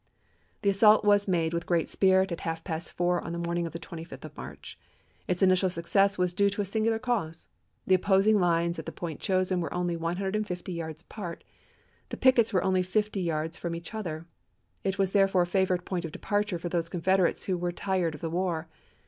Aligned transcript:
The 0.63 0.69
assault 0.71 1.05
was 1.05 1.27
made 1.27 1.53
with 1.53 1.67
great 1.67 1.87
spirit 1.87 2.31
at 2.31 2.39
half 2.39 2.63
past 2.63 2.91
four 2.91 3.23
on 3.23 3.33
the 3.33 3.37
morning 3.37 3.67
of 3.67 3.71
the 3.71 3.77
25th 3.77 4.25
of 4.25 4.35
March. 4.35 4.79
Its 5.27 5.43
initial 5.43 5.69
success 5.69 6.17
was 6.17 6.33
due 6.33 6.49
to 6.49 6.61
a 6.63 6.65
singular 6.65 6.97
cause. 6.97 7.47
The 7.85 7.93
opposing 7.93 8.35
lines 8.35 8.79
at 8.79 8.87
the 8.87 8.91
point 8.91 9.19
chosen 9.19 9.61
were 9.61 9.71
only 9.71 9.95
150 9.95 10.73
yards 10.73 11.03
apart; 11.03 11.43
the 12.09 12.17
pickets 12.17 12.51
were 12.51 12.63
only 12.63 12.81
fifty 12.81 13.21
yards 13.21 13.57
from 13.59 13.73
Vol. 13.73 13.77
X.— 13.81 13.93
11 13.93 14.25
162 14.25 14.25
ABBAHAM 14.25 14.25
LINCOLN 14.25 14.27
chap. 14.41 14.41
viii. 14.41 14.49
each 14.57 14.65
other; 14.65 14.83
it 14.89 14.97
was 14.97 15.11
therefore 15.11 15.41
a 15.43 15.45
favorite 15.45 15.85
point 15.85 16.05
of 16.05 16.11
departure 16.11 16.57
for 16.57 16.69
those 16.69 16.89
Confederates 16.89 17.43
who 17.43 17.55
were 17.59 17.71
tired 17.71 18.15
of 18.15 18.21
the 18.21 18.29
war. 18.31 18.67